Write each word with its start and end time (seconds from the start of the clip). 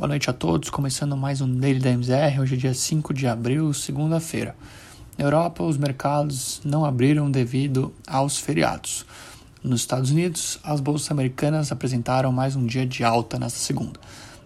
Boa 0.00 0.08
noite 0.08 0.30
a 0.30 0.32
todos, 0.32 0.70
começando 0.70 1.14
mais 1.14 1.42
um 1.42 1.56
Daily 1.60 1.78
da 1.78 1.90
MZR, 1.90 2.40
hoje 2.40 2.54
é 2.54 2.56
dia 2.56 2.72
5 2.72 3.12
de 3.12 3.26
abril, 3.26 3.70
segunda-feira. 3.74 4.56
Na 5.18 5.26
Europa, 5.26 5.62
os 5.62 5.76
mercados 5.76 6.58
não 6.64 6.86
abriram 6.86 7.30
devido 7.30 7.92
aos 8.06 8.38
feriados. 8.38 9.04
Nos 9.62 9.82
Estados 9.82 10.10
Unidos, 10.10 10.58
as 10.64 10.80
bolsas 10.80 11.10
americanas 11.10 11.70
apresentaram 11.70 12.32
mais 12.32 12.56
um 12.56 12.64
dia 12.64 12.86
de 12.86 13.04
alta 13.04 13.38
nesta 13.38 13.58
segunda. 13.58 14.00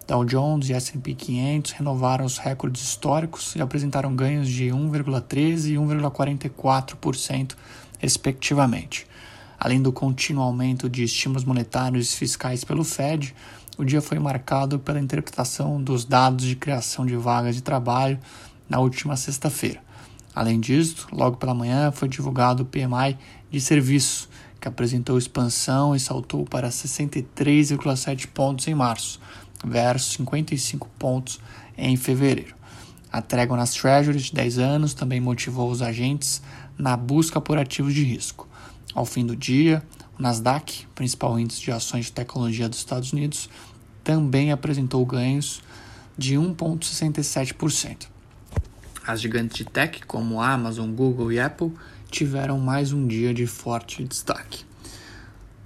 Dow 0.05 0.25
Jones 0.25 0.67
e 0.67 0.73
S&P 0.73 1.13
500 1.13 1.71
renovaram 1.71 2.25
os 2.25 2.37
recordes 2.37 2.83
históricos 2.83 3.55
e 3.55 3.61
apresentaram 3.61 4.13
ganhos 4.13 4.49
de 4.49 4.65
1,13% 4.65 5.67
e 5.67 5.75
1,44%, 5.75 7.55
respectivamente. 7.97 9.07
Além 9.57 9.81
do 9.81 9.93
contínuo 9.93 10.43
aumento 10.43 10.89
de 10.89 11.03
estímulos 11.03 11.45
monetários 11.45 12.13
e 12.13 12.17
fiscais 12.17 12.65
pelo 12.65 12.83
Fed, 12.83 13.33
o 13.77 13.83
dia 13.83 14.01
foi 14.01 14.19
marcado 14.19 14.79
pela 14.79 14.99
interpretação 14.99 15.81
dos 15.81 16.05
dados 16.05 16.45
de 16.45 16.55
criação 16.55 17.05
de 17.05 17.15
vagas 17.15 17.55
de 17.55 17.61
trabalho 17.61 18.19
na 18.69 18.79
última 18.79 19.15
sexta-feira. 19.15 19.81
Além 20.33 20.59
disso, 20.59 21.07
logo 21.11 21.37
pela 21.37 21.53
manhã 21.53 21.91
foi 21.91 22.07
divulgado 22.07 22.63
o 22.63 22.65
PMI 22.65 23.17
de 23.49 23.61
serviços, 23.61 24.27
que 24.59 24.67
apresentou 24.67 25.17
expansão 25.17 25.95
e 25.95 25.99
saltou 25.99 26.45
para 26.45 26.69
63,7 26.69 28.27
pontos 28.27 28.67
em 28.67 28.73
março, 28.73 29.19
versus 29.63 30.13
55 30.13 30.89
pontos 30.97 31.39
em 31.77 31.95
fevereiro. 31.95 32.55
A 33.11 33.21
trégua 33.21 33.55
nas 33.55 33.71
Treasuries 33.73 34.23
de 34.23 34.33
10 34.33 34.57
anos 34.59 34.93
também 34.93 35.21
motivou 35.21 35.69
os 35.69 35.81
agentes 35.81 36.41
na 36.77 36.97
busca 36.97 37.39
por 37.39 37.57
ativos 37.57 37.93
de 37.93 38.03
risco. 38.03 38.47
Ao 38.93 39.05
fim 39.05 39.25
do 39.25 39.35
dia, 39.35 39.83
Nasdaq, 40.17 40.87
principal 40.95 41.39
índice 41.39 41.61
de 41.61 41.71
ações 41.71 42.05
de 42.05 42.11
tecnologia 42.11 42.69
dos 42.69 42.79
Estados 42.79 43.11
Unidos, 43.11 43.49
também 44.03 44.51
apresentou 44.51 45.05
ganhos 45.05 45.61
de 46.17 46.35
1,67%. 46.35 48.07
As 49.05 49.21
gigantes 49.21 49.57
de 49.57 49.65
tech, 49.65 50.05
como 50.05 50.41
Amazon, 50.41 50.91
Google 50.91 51.31
e 51.31 51.39
Apple, 51.39 51.71
tiveram 52.09 52.57
mais 52.59 52.91
um 52.91 53.05
dia 53.05 53.33
de 53.33 53.45
forte 53.45 54.03
destaque. 54.03 54.63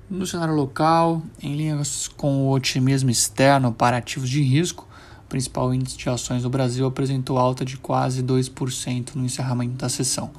No 0.10 0.26
cenário 0.26 0.56
local, 0.56 1.22
em 1.42 1.56
linhas 1.56 2.08
com 2.08 2.48
o 2.48 2.52
otimismo 2.52 3.12
externo 3.12 3.72
para 3.72 3.98
ativos 3.98 4.30
de 4.30 4.42
risco, 4.42 4.88
o 5.24 5.30
principal 5.30 5.72
índice 5.72 5.96
de 5.96 6.10
ações 6.10 6.42
do 6.42 6.50
Brasil 6.50 6.88
apresentou 6.88 7.38
alta 7.38 7.64
de 7.64 7.78
quase 7.78 8.24
2% 8.24 9.14
no 9.14 9.24
encerramento 9.24 9.76
da 9.76 9.88
sessão. 9.88 10.32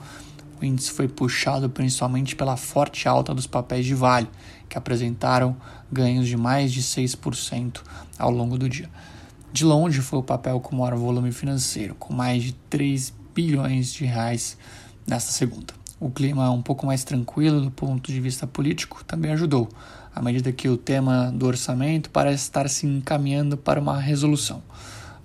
O 0.60 0.64
índice 0.64 0.90
foi 0.90 1.08
puxado 1.08 1.70
principalmente 1.70 2.36
pela 2.36 2.56
forte 2.56 3.08
alta 3.08 3.34
dos 3.34 3.46
papéis 3.46 3.86
de 3.86 3.94
Vale, 3.94 4.28
que 4.68 4.76
apresentaram 4.76 5.56
ganhos 5.90 6.28
de 6.28 6.36
mais 6.36 6.70
de 6.70 6.82
6% 6.82 7.80
ao 8.18 8.30
longo 8.30 8.58
do 8.58 8.68
dia. 8.68 8.90
De 9.50 9.64
longe 9.64 10.00
foi 10.02 10.18
o 10.18 10.22
papel 10.22 10.60
com 10.60 10.76
maior 10.76 10.96
volume 10.96 11.32
financeiro, 11.32 11.94
com 11.94 12.12
mais 12.12 12.42
de 12.42 12.52
3 12.68 13.12
bilhões 13.34 13.92
de 13.92 14.04
reais 14.04 14.58
nesta 15.06 15.32
segunda. 15.32 15.72
O 15.98 16.10
clima 16.10 16.50
um 16.50 16.62
pouco 16.62 16.86
mais 16.86 17.04
tranquilo 17.04 17.62
do 17.62 17.70
ponto 17.70 18.12
de 18.12 18.20
vista 18.20 18.46
político 18.46 19.02
também 19.04 19.32
ajudou, 19.32 19.68
à 20.14 20.20
medida 20.20 20.52
que 20.52 20.68
o 20.68 20.76
tema 20.76 21.32
do 21.32 21.46
orçamento 21.46 22.10
parece 22.10 22.44
estar 22.44 22.68
se 22.68 22.86
encaminhando 22.86 23.56
para 23.56 23.80
uma 23.80 23.98
resolução. 23.98 24.62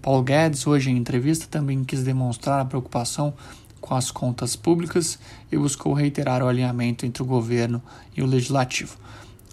Paulo 0.02 0.24
Guedes, 0.24 0.66
hoje 0.66 0.92
em 0.92 0.98
entrevista, 0.98 1.48
também 1.50 1.84
quis 1.84 2.04
demonstrar 2.04 2.62
a 2.62 2.66
preocupação 2.66 3.34
com 3.80 3.96
as 3.96 4.12
contas 4.12 4.56
públicas 4.56 5.20
e 5.52 5.58
buscou 5.58 5.94
reiterar 5.94 6.42
o 6.42 6.48
alinhamento 6.48 7.06
entre 7.06 7.22
o 7.22 7.26
governo 7.26 7.82
e 8.16 8.22
o 8.22 8.26
legislativo. 8.26 8.98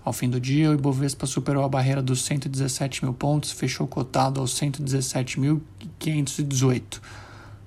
Ao 0.04 0.12
fim 0.12 0.28
do 0.28 0.40
dia, 0.40 0.68
o 0.70 0.74
Ibovespa 0.74 1.26
superou 1.26 1.64
a 1.64 1.68
barreira 1.68 2.02
dos 2.02 2.24
117 2.24 3.04
mil 3.04 3.14
pontos 3.14 3.52
fechou 3.52 3.86
cotado 3.86 4.40
aos 4.40 4.58
117.518, 4.58 7.00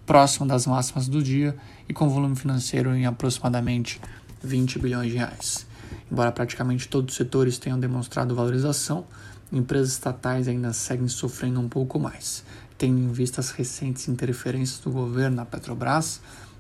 próximo 0.06 0.46
das 0.46 0.68
máximas 0.68 1.08
do 1.08 1.24
dia 1.24 1.56
e 1.88 1.94
com 1.94 2.10
volume 2.10 2.36
financeiro 2.36 2.94
em 2.94 3.06
aproximadamente 3.06 4.02
20 4.44 4.80
bilhões 4.80 5.12
de 5.12 5.18
reais. 5.18 5.66
Embora 6.12 6.30
praticamente 6.32 6.90
todos 6.90 7.14
os 7.14 7.18
setores 7.18 7.58
tenham 7.58 7.80
demonstrado 7.80 8.36
valorização, 8.36 9.06
empresas 9.52 9.92
estatais 9.94 10.50
ainda 10.50 10.74
seguem 10.74 11.08
sofrendo 11.08 11.62
um 11.62 11.70
pouco 11.70 11.98
mais, 11.98 12.44
tendo 12.78 13.00
em 13.00 13.12
vista 13.12 13.40
as 13.40 13.52
recentes 13.52 14.10
interferências 14.10 14.80
do 14.80 14.92
governo 14.92 15.38
na 15.38 15.46
Petrobras 15.46 16.20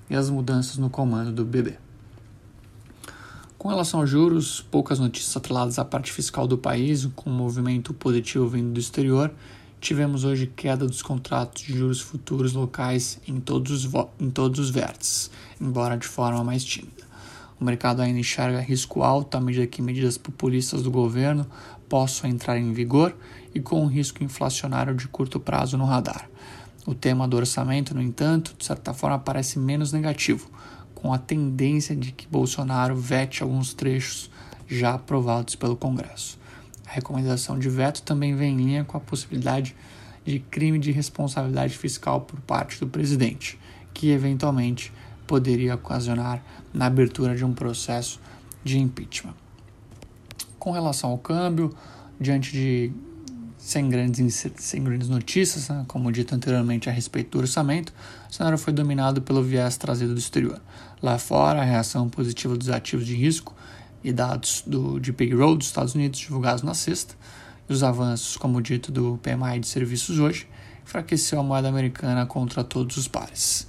e 0.09 0.15
as 0.15 0.29
mudanças 0.29 0.77
no 0.77 0.89
comando 0.89 1.31
do 1.31 1.45
BB. 1.45 1.77
Com 3.57 3.69
relação 3.69 4.01
aos 4.01 4.09
juros, 4.09 4.61
poucas 4.69 4.99
notícias 4.99 5.35
atreladas 5.35 5.79
à 5.79 5.85
parte 5.85 6.11
fiscal 6.11 6.45
do 6.45 6.57
país, 6.57 7.07
com 7.15 7.29
um 7.29 7.33
movimento 7.33 7.93
positivo 7.93 8.47
vindo 8.47 8.73
do 8.73 8.79
exterior, 8.79 9.33
tivemos 9.81 10.23
hoje 10.23 10.45
queda 10.45 10.85
dos 10.85 11.01
contratos 11.01 11.63
de 11.63 11.77
juros 11.77 11.99
futuros 11.99 12.53
locais 12.53 13.19
em 13.27 13.39
todos 13.39 13.85
os, 13.85 13.93
em 14.19 14.29
todos 14.29 14.59
os 14.59 14.69
vértices, 14.69 15.31
embora 15.59 15.97
de 15.97 16.07
forma 16.07 16.43
mais 16.43 16.63
tímida. 16.63 17.03
O 17.59 17.63
mercado 17.63 18.01
ainda 18.01 18.19
enxerga 18.19 18.59
risco 18.59 19.01
alto 19.01 19.35
à 19.35 19.41
medida 19.41 19.65
que 19.65 19.81
medidas 19.81 20.17
populistas 20.17 20.83
do 20.83 20.91
governo 20.91 21.47
possam 21.87 22.29
entrar 22.29 22.57
em 22.57 22.73
vigor 22.73 23.15
e 23.53 23.59
com 23.59 23.81
um 23.81 23.87
risco 23.87 24.23
inflacionário 24.23 24.93
de 24.93 25.07
curto 25.07 25.39
prazo 25.39 25.77
no 25.77 25.85
radar. 25.85 26.29
O 26.85 26.93
tema 26.93 27.27
do 27.27 27.35
orçamento, 27.35 27.95
no 27.95 28.01
entanto, 28.01 28.55
de 28.55 28.63
certa 28.63 28.93
forma 28.93 29.17
parece 29.17 29.57
menos 29.57 29.91
negativo, 29.91 30.51
com 30.93 31.11
a 31.11 31.17
tendência 31.17 31.95
de 31.95 32.11
que 32.11 32.27
Bolsonaro 32.27 32.95
vete 32.95 33.41
alguns 33.41 33.73
trechos 33.73 34.29
já 34.67 34.93
aprovados 34.93 35.55
pelo 35.55 35.75
Congresso. 35.75 36.37
A 36.85 36.91
recomendação 36.91 37.57
de 37.57 37.69
veto 37.69 38.03
também 38.03 38.35
vem 38.35 38.53
em 38.53 38.57
linha 38.57 38.83
com 38.83 38.97
a 38.97 38.99
possibilidade 38.99 39.75
de 40.23 40.39
crime 40.39 40.77
de 40.77 40.91
responsabilidade 40.91 41.75
fiscal 41.75 42.21
por 42.21 42.39
parte 42.41 42.79
do 42.79 42.87
presidente, 42.87 43.59
que 43.91 44.11
eventualmente 44.11 44.93
poderia 45.25 45.73
ocasionar 45.73 46.43
na 46.71 46.85
abertura 46.85 47.35
de 47.35 47.43
um 47.43 47.53
processo 47.53 48.19
de 48.63 48.77
impeachment. 48.77 49.33
Com 50.59 50.71
relação 50.71 51.11
ao 51.11 51.17
câmbio, 51.17 51.75
diante 52.19 52.51
de 52.51 52.91
sem 53.65 53.89
grandes, 53.89 54.45
sem 54.57 54.83
grandes 54.83 55.09
notícias, 55.09 55.69
né? 55.69 55.83
como 55.87 56.11
dito 56.11 56.35
anteriormente 56.35 56.87
a 56.87 56.91
respeito 56.91 57.31
do 57.31 57.39
orçamento, 57.39 57.91
o 58.29 58.33
cenário 58.33 58.59
foi 58.59 58.71
dominado 58.71 59.23
pelo 59.23 59.41
viés 59.41 59.75
trazido 59.75 60.13
do 60.13 60.19
exterior. 60.19 60.61
Lá 61.01 61.17
fora, 61.17 61.61
a 61.61 61.63
reação 61.63 62.07
positiva 62.07 62.55
dos 62.55 62.69
ativos 62.69 63.07
de 63.07 63.15
risco 63.15 63.55
e 64.03 64.13
dados 64.13 64.63
do, 64.67 64.99
de 64.99 65.11
payroll 65.11 65.57
dos 65.57 65.65
Estados 65.65 65.95
Unidos 65.95 66.19
divulgados 66.19 66.61
na 66.61 66.75
sexta, 66.75 67.15
e 67.67 67.73
os 67.73 67.81
avanços, 67.81 68.37
como 68.37 68.61
dito, 68.61 68.91
do 68.91 69.19
PMI 69.23 69.59
de 69.59 69.67
serviços 69.67 70.19
hoje, 70.19 70.47
enfraqueceu 70.83 71.39
a 71.39 71.43
moeda 71.43 71.67
americana 71.67 72.23
contra 72.27 72.63
todos 72.63 72.97
os 72.97 73.07
pares. 73.07 73.65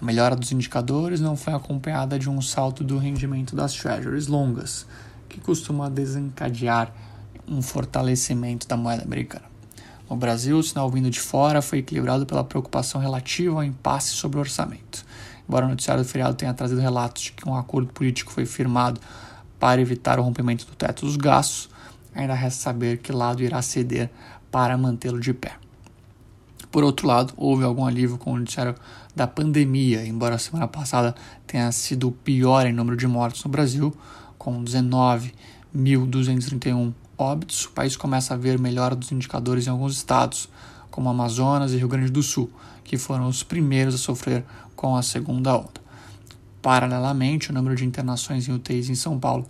A 0.00 0.02
melhora 0.02 0.34
dos 0.34 0.52
indicadores 0.52 1.20
não 1.20 1.36
foi 1.36 1.52
acompanhada 1.52 2.18
de 2.18 2.30
um 2.30 2.40
salto 2.40 2.82
do 2.82 2.96
rendimento 2.96 3.54
das 3.54 3.74
treasuries 3.74 4.26
longas, 4.26 4.86
que 5.28 5.38
costuma 5.38 5.90
desencadear 5.90 6.90
um 7.48 7.62
fortalecimento 7.62 8.66
da 8.66 8.76
moeda 8.76 9.02
americana. 9.02 9.44
No 10.08 10.16
Brasil, 10.16 10.58
o 10.58 10.62
sinal 10.62 10.90
vindo 10.90 11.10
de 11.10 11.20
fora 11.20 11.62
foi 11.62 11.78
equilibrado 11.78 12.26
pela 12.26 12.44
preocupação 12.44 13.00
relativa 13.00 13.56
ao 13.56 13.64
impasse 13.64 14.10
sobre 14.10 14.36
o 14.36 14.40
orçamento. 14.40 15.04
Embora 15.48 15.66
o 15.66 15.68
noticiário 15.68 16.02
do 16.02 16.08
feriado 16.08 16.34
tenha 16.34 16.54
trazido 16.54 16.80
relatos 16.80 17.22
de 17.24 17.32
que 17.32 17.48
um 17.48 17.54
acordo 17.54 17.92
político 17.92 18.32
foi 18.32 18.46
firmado 18.46 19.00
para 19.58 19.80
evitar 19.80 20.18
o 20.18 20.22
rompimento 20.22 20.66
do 20.66 20.74
teto 20.74 21.06
dos 21.06 21.16
gastos, 21.16 21.68
ainda 22.14 22.34
resta 22.34 22.62
saber 22.62 22.98
que 22.98 23.12
lado 23.12 23.42
irá 23.42 23.60
ceder 23.62 24.10
para 24.50 24.76
mantê-lo 24.76 25.20
de 25.20 25.32
pé. 25.32 25.56
Por 26.70 26.82
outro 26.82 27.06
lado, 27.06 27.32
houve 27.36 27.64
algum 27.64 27.86
alívio 27.86 28.18
com 28.18 28.32
o 28.32 28.38
noticiário 28.38 28.74
da 29.14 29.26
pandemia, 29.26 30.04
embora 30.06 30.34
a 30.34 30.38
semana 30.38 30.66
passada 30.66 31.14
tenha 31.46 31.70
sido 31.70 32.08
o 32.08 32.12
pior 32.12 32.66
em 32.66 32.72
número 32.72 32.96
de 32.96 33.06
mortes 33.06 33.44
no 33.44 33.50
Brasil, 33.50 33.94
com 34.36 34.62
19.231 35.74 36.94
óbitos, 37.18 37.64
o 37.64 37.70
país 37.70 37.96
começa 37.96 38.34
a 38.34 38.36
ver 38.36 38.56
melhora 38.58 38.94
dos 38.94 39.10
indicadores 39.10 39.66
em 39.66 39.70
alguns 39.70 39.96
estados, 39.96 40.48
como 40.90 41.08
Amazonas 41.08 41.72
e 41.72 41.76
Rio 41.76 41.88
Grande 41.88 42.12
do 42.12 42.22
Sul, 42.22 42.48
que 42.84 42.96
foram 42.96 43.26
os 43.28 43.42
primeiros 43.42 43.96
a 43.96 43.98
sofrer 43.98 44.44
com 44.76 44.94
a 44.96 45.02
segunda 45.02 45.56
onda. 45.56 45.82
Paralelamente, 46.62 47.50
o 47.50 47.52
número 47.52 47.74
de 47.74 47.84
internações 47.84 48.48
em 48.48 48.52
UTIs 48.52 48.88
em 48.88 48.94
São 48.94 49.18
Paulo 49.18 49.44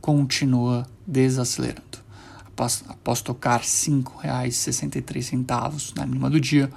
continua 0.00 0.86
desacelerando. 1.06 1.98
Após, 2.46 2.82
após 2.88 3.20
tocar 3.20 3.60
R$ 3.60 3.66
5,63 3.66 5.92
na 5.94 6.06
mínima 6.06 6.30
do 6.30 6.40
dia, 6.40 6.70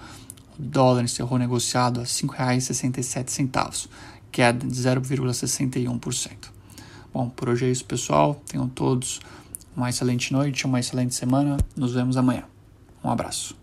o 0.59 0.61
dólar 0.61 1.03
encerrou 1.03 1.39
negociado 1.39 1.99
a 1.99 2.03
R$ 2.03 2.09
5,67, 2.09 3.87
queda 4.31 4.67
de 4.67 4.75
0,61%. 4.75 6.60
Bom, 7.13 7.29
por 7.29 7.49
hoje 7.49 7.65
é 7.65 7.69
isso, 7.69 7.85
pessoal. 7.85 8.41
Tenham 8.45 8.67
todos 8.67 9.19
uma 9.75 9.89
excelente 9.89 10.31
noite, 10.31 10.65
uma 10.65 10.79
excelente 10.79 11.13
semana. 11.13 11.57
Nos 11.75 11.93
vemos 11.93 12.17
amanhã. 12.17 12.43
Um 13.03 13.09
abraço. 13.09 13.60